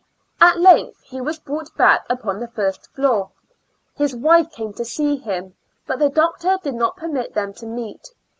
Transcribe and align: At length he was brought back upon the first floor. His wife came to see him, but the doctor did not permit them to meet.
At 0.41 0.59
length 0.59 0.99
he 1.03 1.21
was 1.21 1.37
brought 1.37 1.77
back 1.77 2.07
upon 2.09 2.39
the 2.39 2.47
first 2.47 2.91
floor. 2.95 3.29
His 3.95 4.15
wife 4.15 4.49
came 4.51 4.73
to 4.73 4.83
see 4.83 5.15
him, 5.17 5.53
but 5.85 5.99
the 5.99 6.09
doctor 6.09 6.57
did 6.63 6.73
not 6.73 6.97
permit 6.97 7.35
them 7.35 7.53
to 7.53 7.67
meet. 7.67 8.09